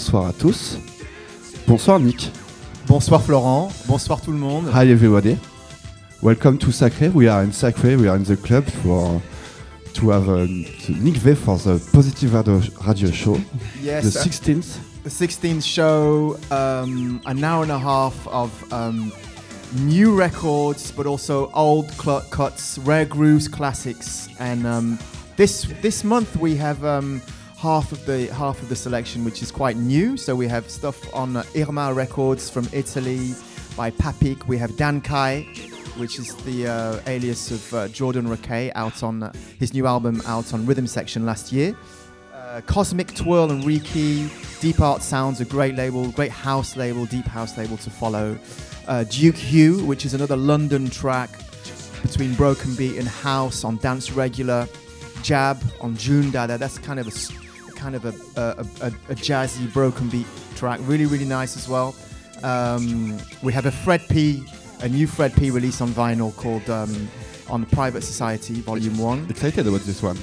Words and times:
Bonsoir 0.00 0.28
à 0.28 0.32
tous. 0.32 0.78
Bonsoir 1.68 2.00
Nick. 2.00 2.32
Bonsoir 2.86 3.22
Florent, 3.22 3.70
bonsoir 3.86 4.18
tout 4.22 4.32
le 4.32 4.38
monde. 4.38 4.64
Hi 4.74 4.90
everybody. 4.90 5.36
Welcome 6.22 6.56
to 6.56 6.72
Sacré. 6.72 7.10
We 7.12 7.28
are 7.28 7.44
in 7.44 7.50
Sacré. 7.52 7.96
We 7.96 8.08
are 8.08 8.16
in 8.16 8.22
the 8.24 8.36
club 8.36 8.64
for 8.82 9.20
to 9.92 10.10
have 10.10 10.26
uh, 10.30 10.46
Nick 10.88 11.16
V 11.18 11.34
for 11.34 11.58
the 11.58 11.78
Positive 11.92 12.32
Radio, 12.32 12.62
radio 12.86 13.10
Show. 13.10 13.38
Yes, 13.82 14.14
The 14.14 14.20
uh, 14.20 14.24
16th. 14.24 14.78
the 15.04 15.10
16th 15.10 15.62
show, 15.62 16.38
um, 16.50 17.20
an 17.26 17.44
hour 17.44 17.62
and 17.62 17.70
a 17.70 17.78
half 17.78 18.26
of 18.28 18.50
um, 18.72 19.12
new 19.74 20.16
records, 20.18 20.90
but 20.92 21.06
also 21.06 21.50
old 21.52 21.90
cuts, 21.98 22.78
rare 22.78 23.04
grooves, 23.04 23.48
classics, 23.48 24.30
and 24.38 24.66
um, 24.66 24.98
this 25.36 25.64
this 25.82 26.04
month 26.04 26.34
we 26.38 26.56
have 26.56 26.82
um, 26.86 27.20
half 27.60 27.92
of 27.92 28.06
the 28.06 28.26
half 28.28 28.62
of 28.62 28.70
the 28.70 28.76
selection, 28.76 29.22
which 29.22 29.42
is 29.42 29.50
quite 29.52 29.76
new. 29.76 30.16
So 30.16 30.34
we 30.34 30.48
have 30.48 30.70
stuff 30.70 31.12
on 31.14 31.36
uh, 31.36 31.44
Irma 31.54 31.92
Records 31.92 32.48
from 32.48 32.66
Italy 32.72 33.34
by 33.76 33.90
Papik. 33.90 34.46
We 34.46 34.56
have 34.56 34.78
Dan 34.78 35.02
Kye, 35.02 35.42
which 35.98 36.18
is 36.18 36.34
the 36.36 36.66
uh, 36.66 37.00
alias 37.06 37.50
of 37.50 37.74
uh, 37.74 37.88
Jordan 37.88 38.26
Rakei, 38.28 38.72
out 38.74 39.02
on 39.02 39.24
uh, 39.24 39.32
his 39.58 39.74
new 39.74 39.86
album 39.86 40.22
out 40.26 40.54
on 40.54 40.64
Rhythm 40.64 40.86
Section 40.86 41.26
last 41.26 41.52
year. 41.52 41.76
Uh, 42.34 42.62
Cosmic 42.62 43.14
Twirl 43.14 43.50
and 43.50 43.62
Reiki, 43.62 44.30
Deep 44.60 44.80
Art 44.80 45.02
Sounds, 45.02 45.42
a 45.42 45.44
great 45.44 45.74
label, 45.74 46.10
great 46.12 46.32
house 46.32 46.76
label, 46.76 47.04
deep 47.04 47.26
house 47.26 47.58
label 47.58 47.76
to 47.76 47.90
follow. 47.90 48.38
Uh, 48.88 49.04
Duke 49.04 49.36
Hugh, 49.36 49.84
which 49.84 50.06
is 50.06 50.14
another 50.14 50.36
London 50.36 50.88
track 50.88 51.28
between 52.00 52.34
Broken 52.36 52.74
Beat 52.74 52.96
and 52.96 53.06
House 53.06 53.64
on 53.64 53.76
Dance 53.76 54.12
Regular. 54.12 54.66
Jab 55.22 55.62
on 55.82 55.94
June 55.96 56.30
Dada, 56.30 56.56
that's 56.56 56.78
kind 56.78 56.98
of 56.98 57.06
a 57.06 57.10
kind 57.80 57.94
of 57.96 58.04
a, 58.04 58.14
a, 58.40 58.86
a, 58.86 58.90
a 59.12 59.14
jazzy 59.14 59.72
broken 59.72 60.08
beat 60.08 60.26
track, 60.54 60.78
really 60.82 61.06
really 61.06 61.24
nice 61.24 61.56
as 61.56 61.68
well. 61.68 61.94
Um, 62.42 63.18
we 63.42 63.52
have 63.52 63.66
a 63.66 63.70
Fred 63.70 64.02
P, 64.08 64.44
a 64.82 64.88
new 64.88 65.06
Fred 65.06 65.32
P 65.34 65.50
release 65.50 65.80
on 65.80 65.88
vinyl 65.88 66.34
called 66.36 66.68
um, 66.68 67.08
on 67.48 67.60
the 67.62 67.66
Private 67.66 68.02
Society 68.02 68.60
Volume 68.60 68.98
One. 68.98 69.26
Excited 69.28 69.66
about 69.66 69.80
this 69.80 70.02
one. 70.02 70.16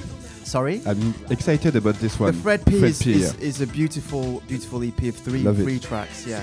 Sorry. 0.44 0.80
I'm 0.86 1.14
excited 1.28 1.76
about 1.76 1.96
this 1.96 2.18
one. 2.18 2.34
The 2.34 2.40
Fred 2.40 2.64
P, 2.64 2.78
Fred 2.78 2.90
is, 2.90 3.02
P, 3.02 3.12
is, 3.12 3.34
yeah. 3.34 3.46
is 3.46 3.60
a 3.60 3.66
beautiful, 3.66 4.40
beautiful 4.48 4.82
EP 4.82 5.02
of 5.02 5.16
three, 5.16 5.42
Love 5.42 5.60
it. 5.60 5.64
three 5.64 5.78
tracks, 5.78 6.26
yeah, 6.26 6.42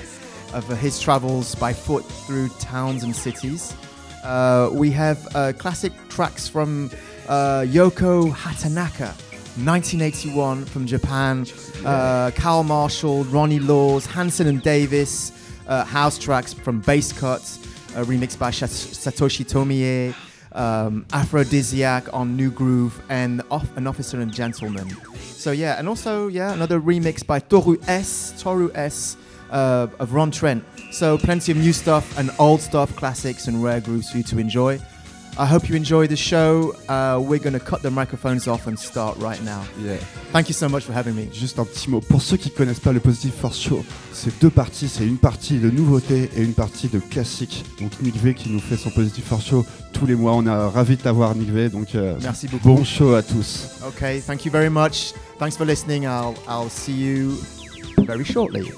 of 0.54 0.70
uh, 0.70 0.74
his 0.76 1.00
travels 1.00 1.54
by 1.56 1.72
foot 1.72 2.04
through 2.04 2.48
towns 2.60 3.02
and 3.02 3.14
cities. 3.14 3.74
Uh, 4.22 4.70
we 4.72 4.90
have 4.90 5.18
uh, 5.34 5.52
classic 5.58 5.92
tracks 6.08 6.48
from 6.48 6.90
uh, 7.28 7.64
Yoko 7.66 8.30
Hatanaka, 8.32 9.12
1981 9.64 10.64
from 10.66 10.86
Japan. 10.86 11.46
Uh, 11.84 12.30
Carl 12.34 12.62
Marshall, 12.64 13.24
Ronnie 13.24 13.58
Laws, 13.60 14.06
Hanson 14.06 14.46
and 14.46 14.62
Davis. 14.62 15.32
Uh, 15.66 15.84
house 15.84 16.16
tracks 16.18 16.52
from 16.52 16.80
Bass 16.80 17.12
Cuts, 17.12 17.58
uh, 17.96 18.04
remixed 18.04 18.38
by 18.38 18.50
Satoshi 18.50 19.44
Tomiie. 19.44 20.14
Um, 20.52 21.04
Aphrodisiac 21.12 22.12
on 22.14 22.36
New 22.36 22.50
Groove 22.50 23.00
and 23.10 23.42
off- 23.50 23.76
An 23.76 23.86
Officer 23.86 24.20
and 24.20 24.32
Gentleman. 24.32 24.88
So 25.18 25.50
yeah, 25.52 25.78
and 25.78 25.88
also 25.88 26.28
yeah, 26.28 26.52
another 26.52 26.80
remix 26.80 27.26
by 27.26 27.40
Toru 27.40 27.78
S. 27.86 28.32
Toru 28.40 28.70
S. 28.74 29.16
Uh, 29.50 29.86
of 30.00 30.12
Ron 30.12 30.30
Trent. 30.30 30.64
So 30.92 31.16
plenty 31.18 31.52
of 31.52 31.58
new 31.58 31.72
stuff 31.72 32.18
and 32.18 32.30
old 32.38 32.60
stuff, 32.60 32.96
classics 32.96 33.46
and 33.46 33.62
rare 33.62 33.80
grooves 33.80 34.10
for 34.10 34.16
you 34.18 34.24
to 34.24 34.38
enjoy. 34.38 34.80
I 35.38 35.44
hope 35.44 35.68
you 35.68 35.76
enjoy 35.76 36.06
the 36.06 36.16
show. 36.16 36.74
Uh, 36.88 37.18
we're 37.20 37.38
gonna 37.38 37.60
cut 37.60 37.82
the 37.82 37.90
microphones 37.90 38.48
off 38.48 38.66
and 38.66 38.78
start 38.78 39.18
right 39.18 39.42
now. 39.44 39.62
Yeah. 39.78 39.96
Thank 40.32 40.48
you 40.48 40.54
so 40.54 40.66
much 40.68 40.84
for 40.84 40.94
having 40.94 41.14
me. 41.14 41.28
Juste 41.32 41.58
un 41.58 41.66
petit 41.66 41.90
mot. 41.90 42.00
Pour 42.00 42.22
ceux 42.22 42.38
qui 42.38 42.50
connaissent 42.50 42.80
pas 42.80 42.92
le 42.92 43.00
Positive 43.00 43.32
Force 43.38 43.60
Show, 43.60 43.84
c'est 44.12 44.38
deux 44.40 44.48
parties. 44.48 44.88
C'est 44.88 45.06
une 45.06 45.18
partie 45.18 45.58
de 45.58 45.70
nouveautés 45.70 46.30
et 46.34 46.42
une 46.42 46.54
partie 46.54 46.88
de 46.88 46.98
classique. 47.00 47.64
Donc 47.80 47.92
Nick 48.00 48.16
V 48.16 48.32
qui 48.32 48.48
nous 48.48 48.60
fait 48.60 48.78
son 48.78 48.88
Positive 48.90 49.24
Force 49.24 49.44
Show 49.46 49.66
tous 49.92 50.06
les 50.06 50.14
mois. 50.14 50.32
On 50.32 50.46
est 50.46 50.50
ravis 50.50 50.96
de 50.96 51.02
t'avoir 51.02 51.34
Nick 51.34 51.50
V. 51.50 51.68
Donc 51.68 51.94
euh, 51.94 52.16
Merci 52.22 52.48
beaucoup. 52.48 52.68
bon 52.68 52.84
show 52.84 53.12
à 53.14 53.22
tous. 53.22 53.66
Okay, 53.88 54.20
thank 54.20 54.46
you 54.46 54.50
very 54.50 54.70
much. 54.70 55.12
Thanks 55.38 55.56
for 55.56 55.66
listening. 55.66 56.04
I'll 56.04 56.34
I'll 56.48 56.70
see 56.70 56.94
you 56.94 57.34
very 58.06 58.24
shortly. 58.24 58.72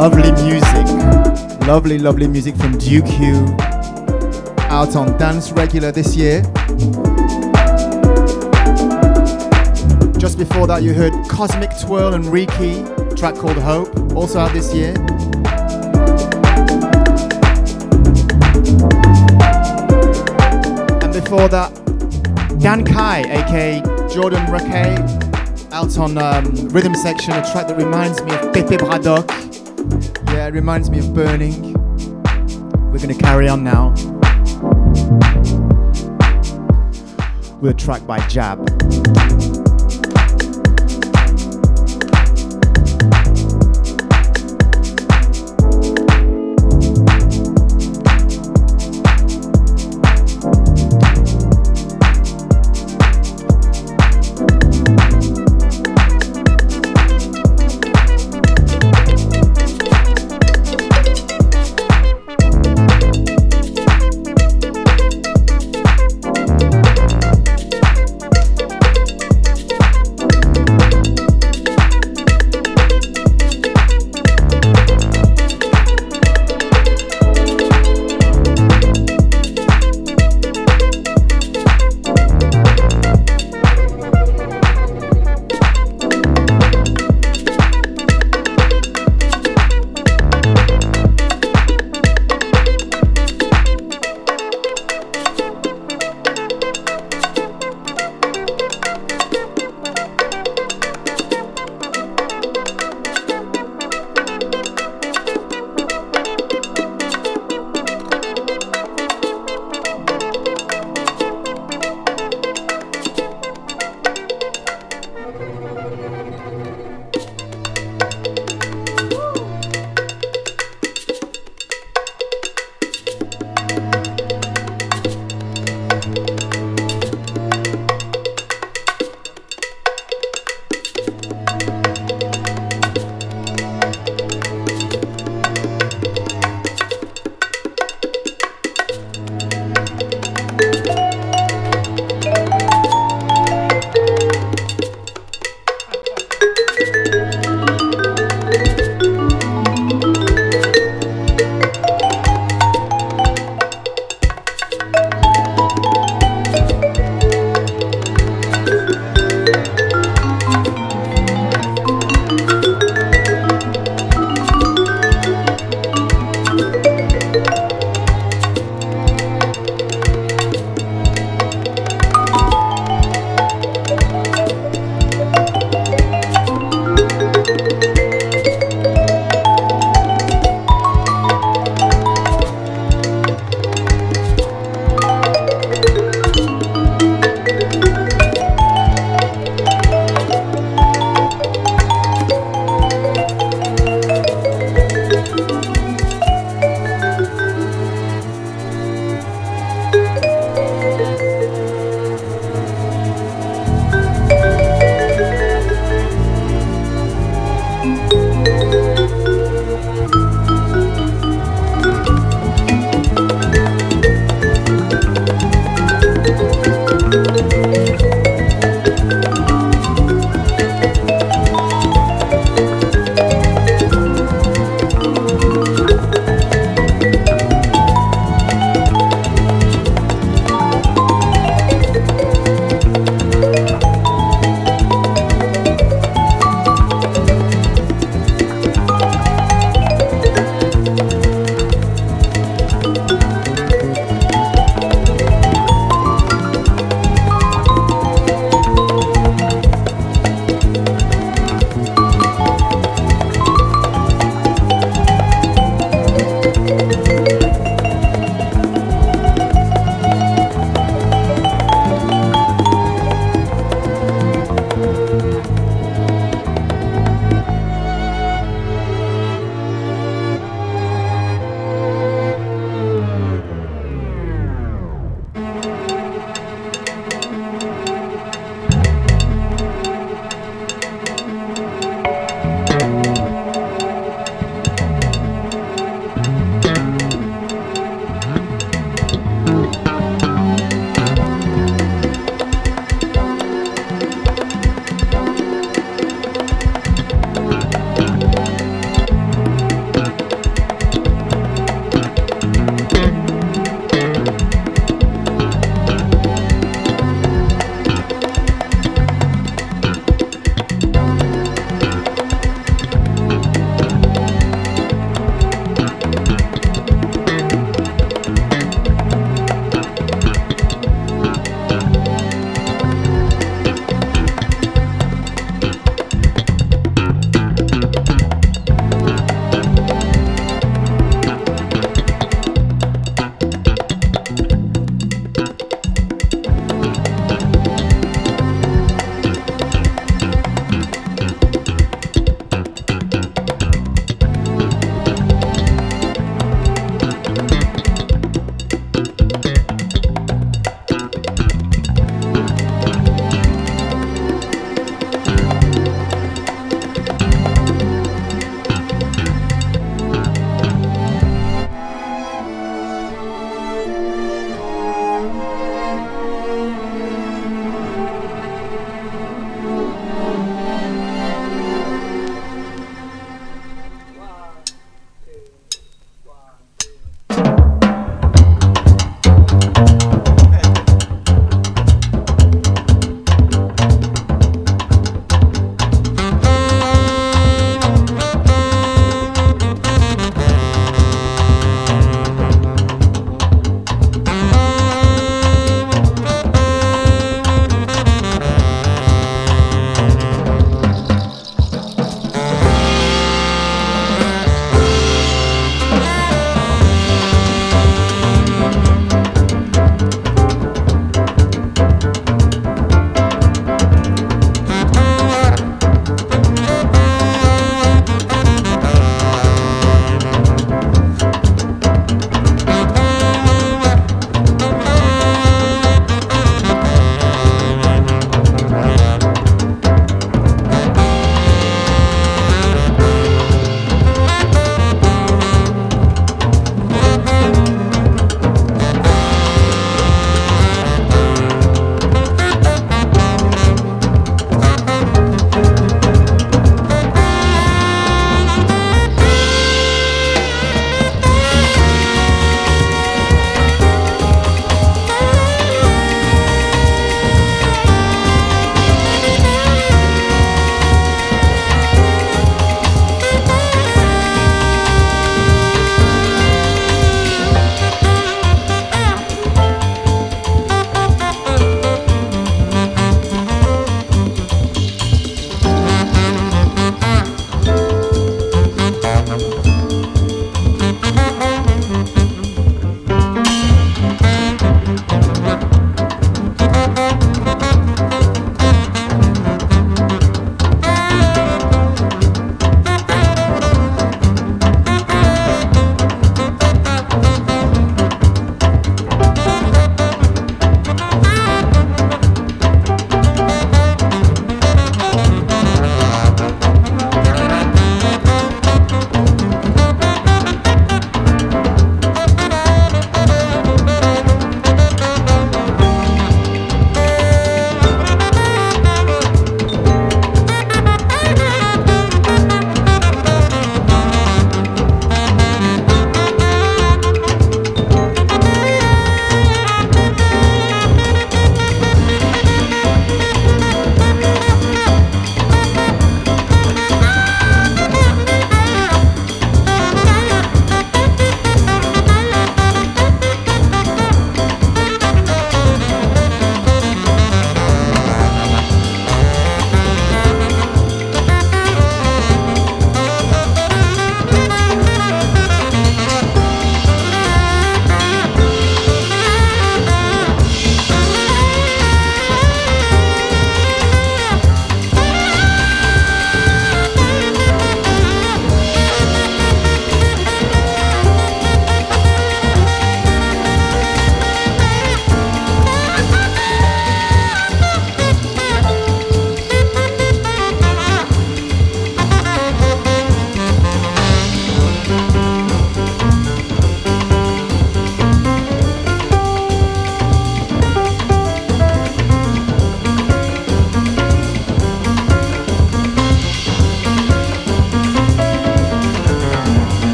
Lovely 0.00 0.32
music. 0.32 0.86
Lovely, 1.68 1.98
lovely 1.98 2.26
music 2.26 2.56
from 2.56 2.78
Duke 2.78 3.04
Hugh. 3.04 3.54
Out 4.70 4.96
on 4.96 5.14
Dance 5.18 5.52
Regular 5.52 5.92
this 5.92 6.16
year. 6.16 6.40
Just 10.16 10.38
before 10.38 10.66
that, 10.68 10.80
you 10.82 10.94
heard 10.94 11.12
Cosmic 11.28 11.78
Twirl 11.78 12.14
and 12.14 12.24
Riki, 12.24 12.82
track 13.14 13.34
called 13.34 13.58
Hope, 13.58 13.94
also 14.16 14.38
out 14.38 14.54
this 14.54 14.72
year. 14.72 14.94
And 21.02 21.12
before 21.12 21.46
that, 21.50 22.58
Dan 22.58 22.86
Kye, 22.86 23.26
aka 23.28 23.82
Jordan 24.08 24.46
Rakei, 24.46 24.96
out 25.72 25.98
on 25.98 26.16
um, 26.16 26.68
Rhythm 26.70 26.94
Section, 26.94 27.34
a 27.34 27.42
track 27.52 27.68
that 27.68 27.76
reminds 27.76 28.22
me 28.22 28.32
of 28.32 28.50
Pepe 28.54 28.78
Bradock. 28.78 29.49
Yeah, 30.32 30.46
it 30.46 30.54
reminds 30.54 30.90
me 30.90 31.00
of 31.00 31.12
Burning. 31.12 31.72
We're 32.92 33.00
gonna 33.00 33.14
carry 33.14 33.48
on 33.48 33.64
now 33.64 33.90
with 37.60 37.72
a 37.72 37.74
track 37.76 38.06
by 38.06 38.24
Jab. 38.28 38.64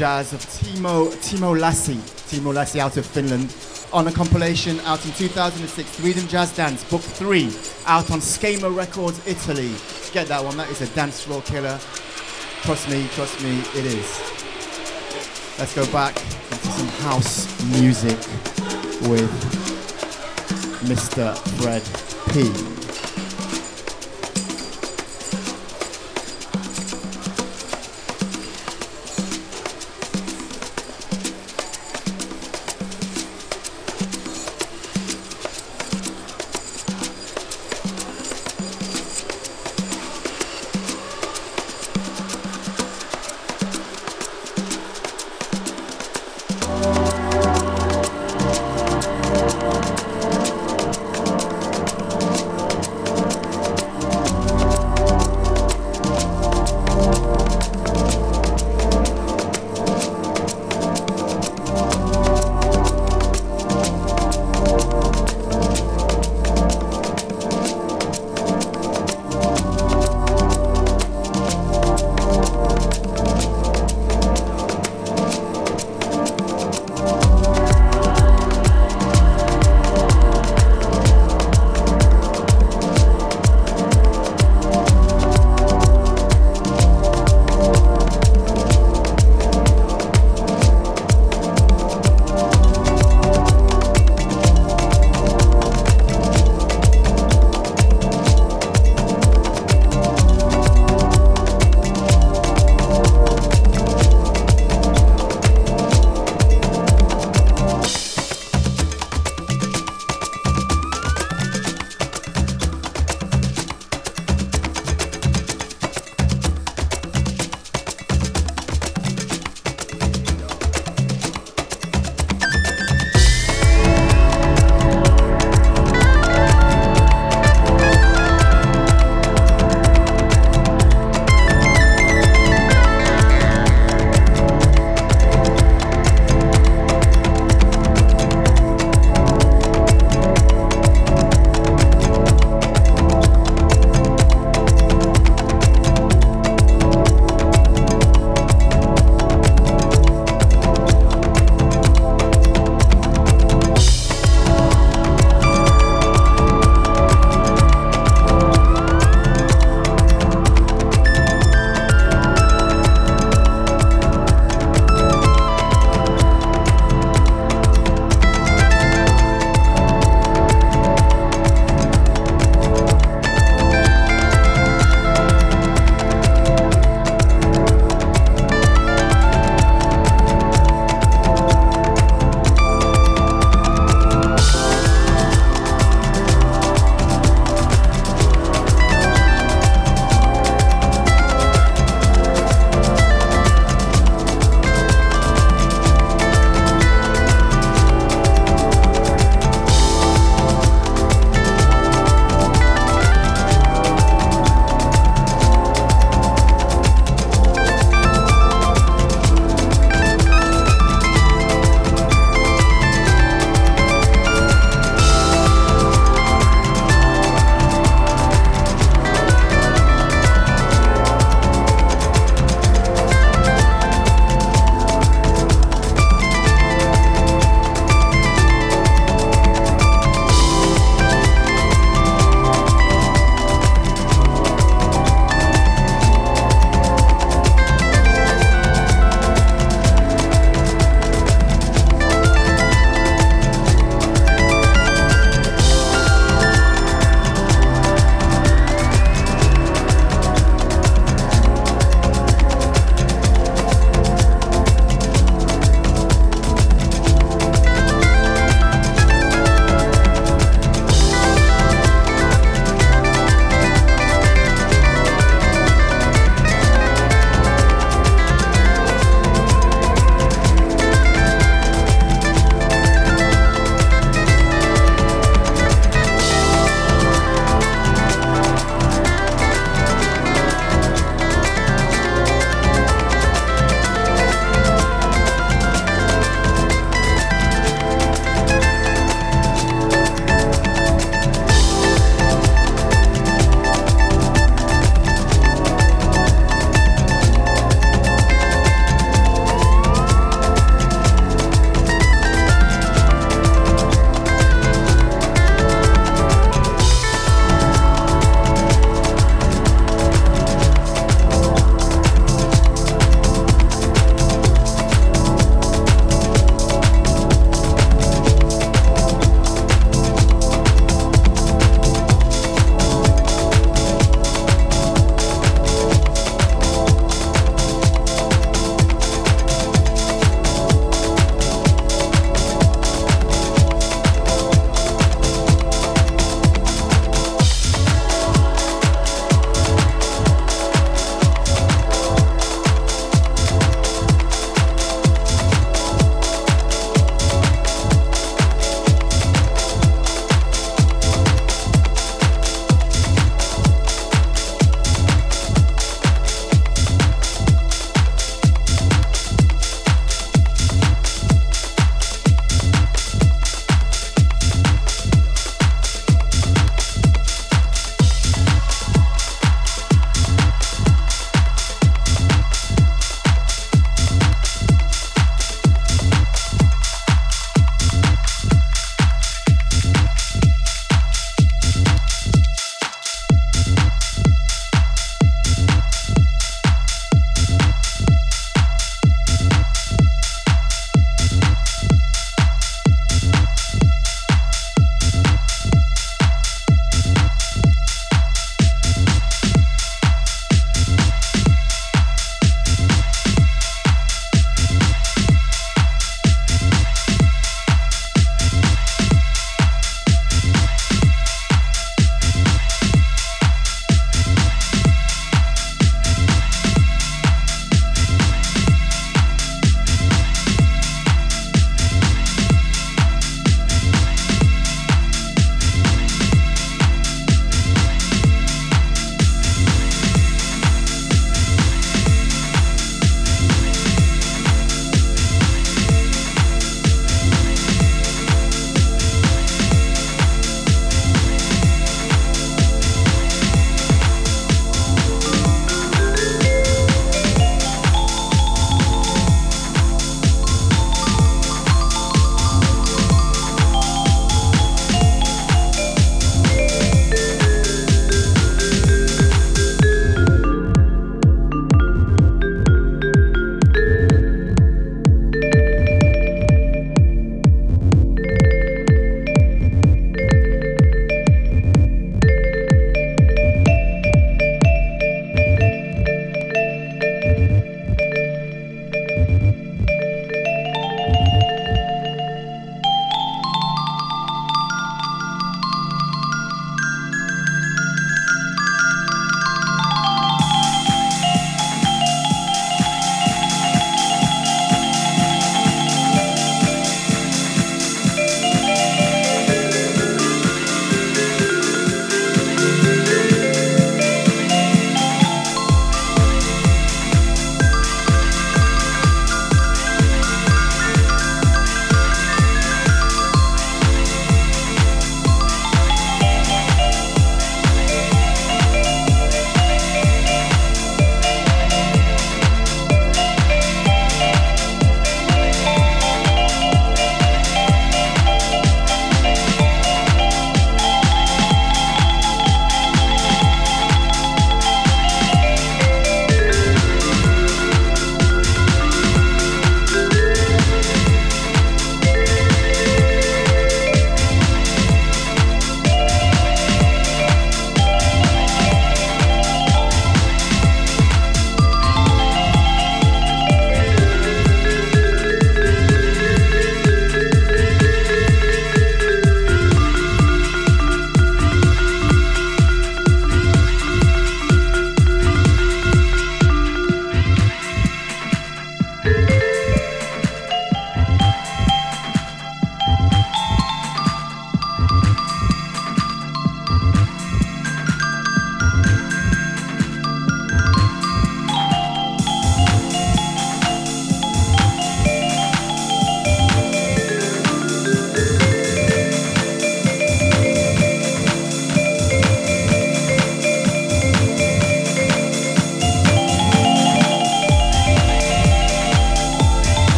Jazz 0.00 0.32
of 0.32 0.40
Timo 0.40 1.12
Timo 1.16 1.60
Lassy, 1.60 1.96
Timo 2.30 2.54
Lassy 2.54 2.80
out 2.80 2.96
of 2.96 3.04
Finland, 3.04 3.54
on 3.92 4.08
a 4.08 4.10
compilation 4.10 4.80
out 4.86 5.04
in 5.04 5.12
2006, 5.12 6.00
Rhythm 6.00 6.26
Jazz 6.26 6.56
Dance, 6.56 6.82
Book 6.84 7.02
Three, 7.02 7.54
out 7.84 8.10
on 8.10 8.22
Schema 8.22 8.70
Records, 8.70 9.20
Italy. 9.26 9.74
Get 10.14 10.26
that 10.28 10.42
one. 10.42 10.56
That 10.56 10.70
is 10.70 10.80
a 10.80 10.86
dance 10.94 11.22
floor 11.22 11.42
killer. 11.42 11.78
Trust 12.62 12.88
me, 12.88 13.06
trust 13.12 13.42
me, 13.42 13.60
it 13.78 13.84
is. 13.84 14.18
Let's 15.58 15.74
go 15.74 15.84
back 15.92 16.16
into 16.16 16.66
some 16.68 16.88
house 17.04 17.46
music 17.78 18.16
with 19.06 19.30
Mr. 20.88 21.36
Fred 21.60 21.82
P. 22.32 22.79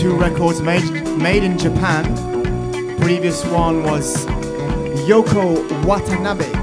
two 0.00 0.16
records 0.16 0.62
made 0.62 0.88
made 1.18 1.42
in 1.44 1.58
Japan. 1.58 2.04
Previous 3.00 3.44
one 3.44 3.82
was 3.82 4.24
Yoko 5.06 5.84
Watanabe. 5.84 6.59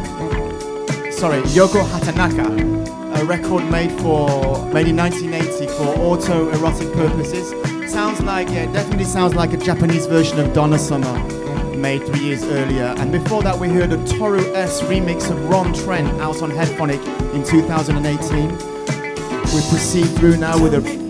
Sorry, 1.18 1.42
Yoko 1.42 1.84
Hatanaka. 1.84 3.20
A 3.20 3.26
record 3.26 3.68
made 3.72 3.92
for 4.04 4.64
made 4.72 4.88
in 4.88 4.98
1980 4.98 5.66
for 5.66 6.00
auto-erotic 6.00 6.94
purposes. 6.94 7.50
Sounds 7.92 8.22
like 8.22 8.50
yeah, 8.50 8.72
definitely 8.72 9.06
sounds 9.06 9.34
like 9.34 9.52
a 9.52 9.58
Japanese 9.58 10.06
version 10.06 10.40
of 10.40 10.54
Donna 10.54 10.78
Summer 10.78 11.12
made 11.76 12.06
three 12.06 12.20
years 12.20 12.44
earlier. 12.44 12.94
And 13.00 13.12
before 13.12 13.42
that, 13.42 13.58
we 13.58 13.68
heard 13.68 13.92
a 13.94 14.06
Toru 14.06 14.46
S 14.54 14.84
remix 14.84 15.32
of 15.32 15.44
Ron 15.50 15.74
Trent 15.74 16.08
out 16.22 16.44
on 16.44 16.52
Headphonic 16.52 17.04
in 17.34 17.44
2018. 17.44 18.52
We 18.52 19.70
proceed 19.70 20.06
through 20.20 20.38
now 20.38 20.62
with 20.62 20.76
a 20.76 21.08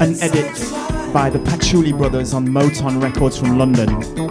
an 0.00 0.14
edit 0.22 1.12
by 1.12 1.28
the 1.28 1.40
Patchouli 1.40 1.92
brothers 1.92 2.32
on 2.32 2.48
Motown 2.48 3.02
Records 3.02 3.36
from 3.36 3.58
London. 3.58 4.27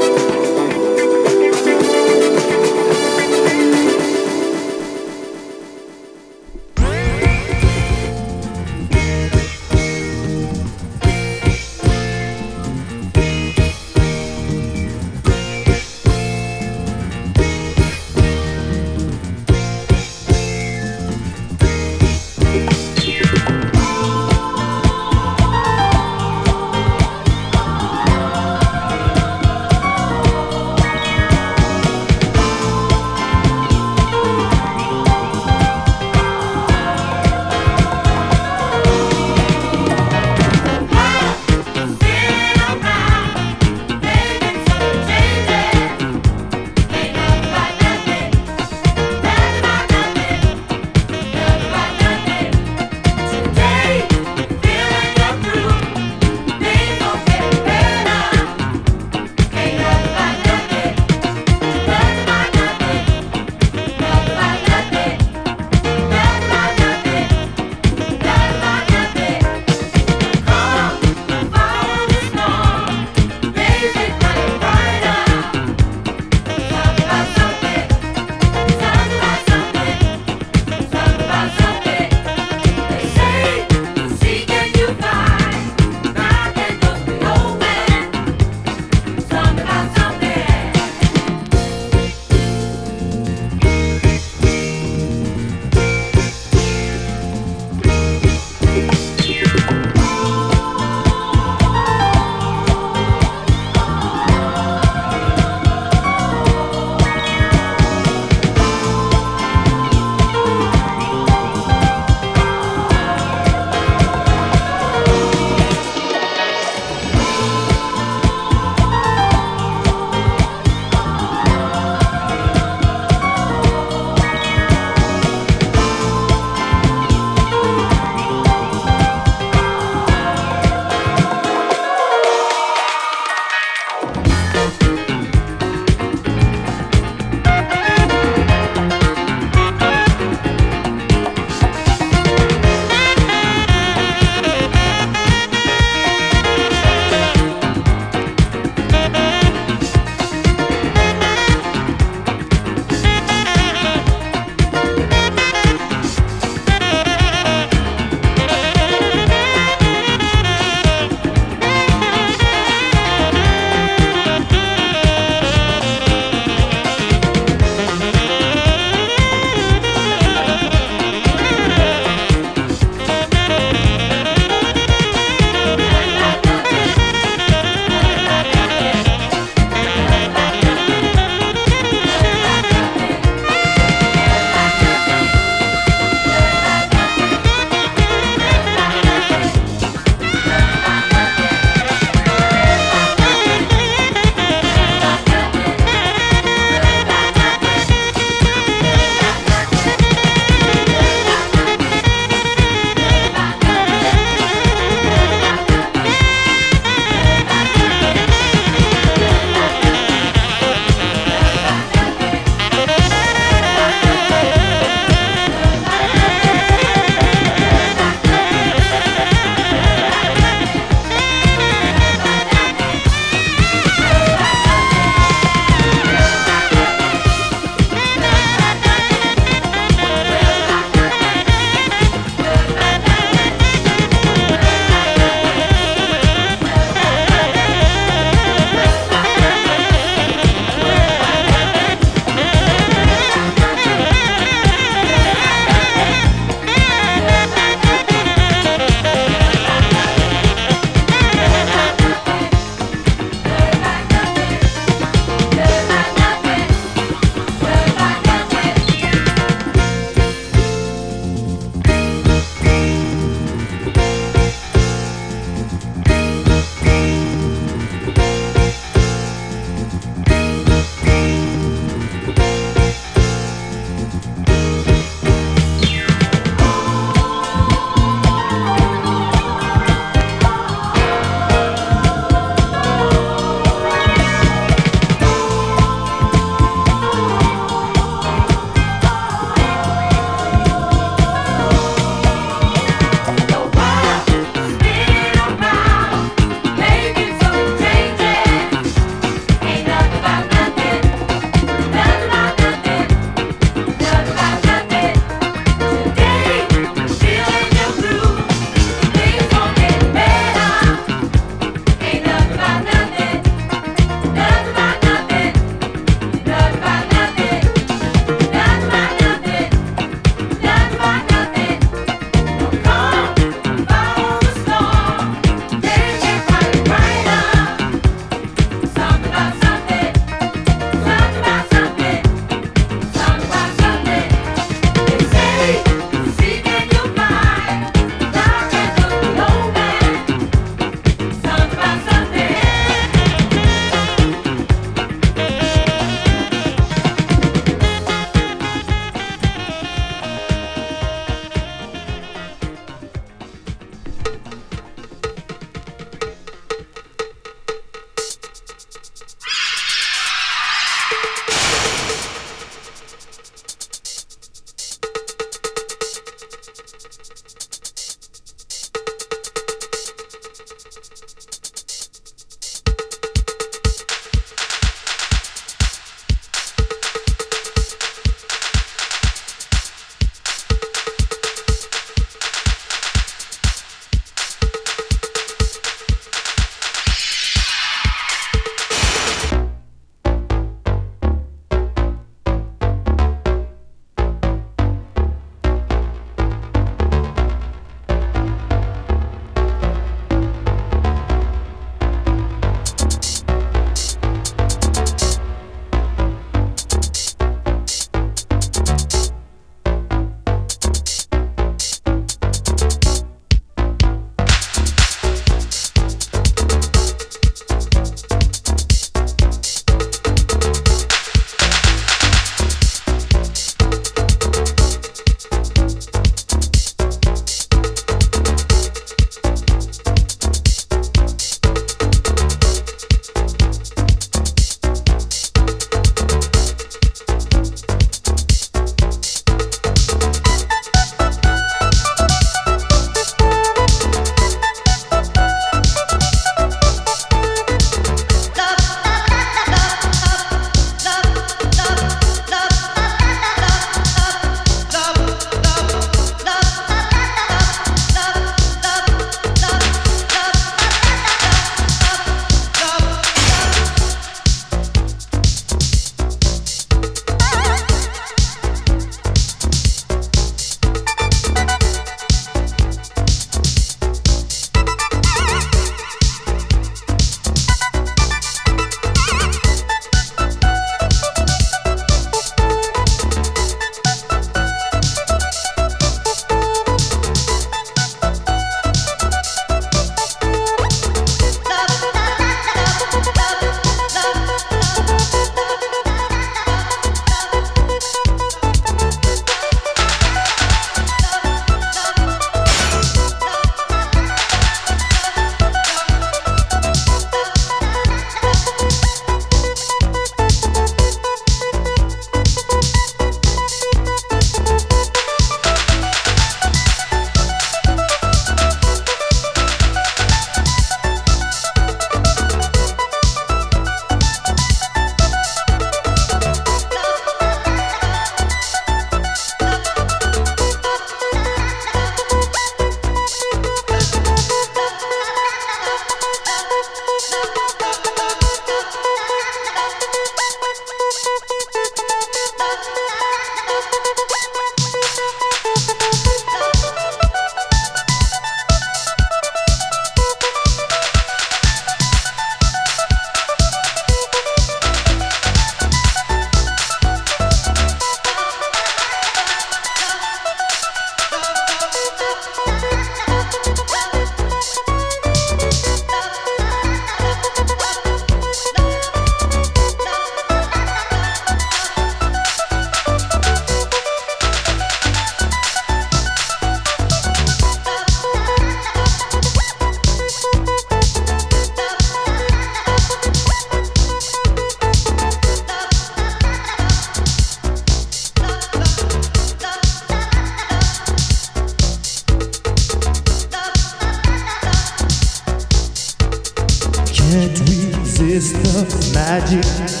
The 599.39 600.00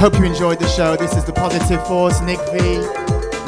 hope 0.00 0.18
you 0.18 0.24
enjoyed 0.24 0.58
the 0.58 0.66
show. 0.66 0.96
This 0.96 1.14
is 1.14 1.26
the 1.26 1.32
Positive 1.34 1.86
Force, 1.86 2.22
Nick 2.22 2.38
V. 2.56 2.78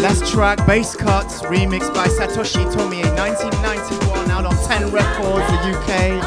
Last 0.03 0.31
track, 0.31 0.59
Bass 0.67 0.95
Cuts, 0.95 1.41
remixed 1.41 1.95
by 1.95 2.09
Satoshi 2.09 2.71
Tomiie, 2.71 3.09
1991, 3.17 4.31
out 4.31 4.45
on 4.45 4.55
10 4.69 4.93
Records, 4.93 5.47
the 5.49 5.73
UK. 5.73 6.21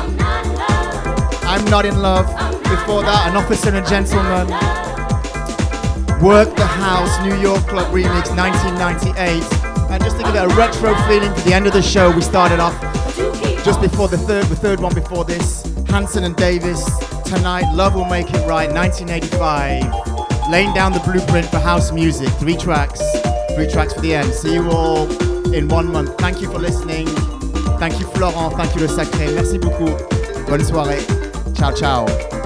I'm 1.46 1.64
Not 1.66 1.86
in 1.86 2.02
Love. 2.02 2.26
Before 2.64 3.04
that, 3.04 3.28
An 3.30 3.38
Officer 3.38 3.70
and 3.70 3.78
a 3.78 3.88
Gentleman. 3.88 4.48
Work 6.26 6.56
the 6.56 6.66
House, 6.66 7.24
New 7.24 7.40
York 7.40 7.62
Club 7.68 7.94
remix, 7.94 8.36
1998. 8.36 9.44
And 9.92 10.04
just 10.04 10.18
to 10.18 10.24
give 10.24 10.34
it 10.34 10.44
a 10.44 10.56
retro 10.56 10.96
feeling 11.06 11.32
for 11.36 11.42
the 11.42 11.54
end 11.54 11.68
of 11.68 11.74
the 11.74 11.84
show, 11.84 12.10
we 12.10 12.22
started 12.22 12.60
off 12.60 12.74
just 13.64 13.80
before 13.80 14.08
the 14.08 14.18
third, 14.18 14.46
the 14.46 14.56
third 14.56 14.80
one 14.80 14.96
before 14.96 15.24
this, 15.24 15.72
Hanson 15.90 16.24
and 16.24 16.36
Davis. 16.36 16.84
Tonight, 17.26 17.72
Love 17.76 17.94
Will 17.94 18.06
Make 18.06 18.32
It 18.32 18.48
Right, 18.48 18.72
1985. 18.72 20.05
Laying 20.50 20.74
down 20.74 20.94
the 20.94 21.00
blueprint 21.00 21.48
for 21.48 21.60
house 21.60 21.92
music. 21.92 22.30
Three 22.40 22.56
tracks, 22.56 23.02
three 23.56 23.68
tracks 23.68 23.94
for 23.94 24.02
the 24.02 24.14
end. 24.14 24.34
See 24.34 24.54
you 24.54 24.70
all 24.70 25.08
in 25.54 25.68
one 25.68 25.92
month. 25.92 26.18
Thank 26.18 26.42
you 26.42 26.52
for 26.52 26.60
listening. 26.60 27.08
Thank 27.80 28.00
you 28.00 28.06
Florent, 28.08 28.56
thank 28.56 28.74
you 28.76 28.82
Le 28.82 28.88
Sacré. 28.88 29.34
Merci 29.34 29.58
beaucoup. 29.58 29.90
Bonne 30.48 30.64
soirée. 30.64 31.02
Ciao, 31.56 31.74
ciao. 31.74 32.45